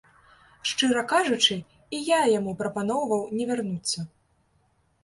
[0.69, 1.57] Шчыра кажучы,
[1.99, 3.99] і я яму прапаноўваў не вярнуцца.